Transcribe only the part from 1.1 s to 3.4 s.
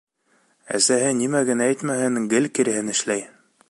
нимә генә әйтмәһен, гел киреһен эшләй.